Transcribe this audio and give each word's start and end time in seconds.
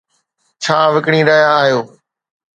ڇا 0.63 0.77
وڪڻي 0.93 1.21
رهيا 1.29 1.49
آهيو؟ 1.59 1.79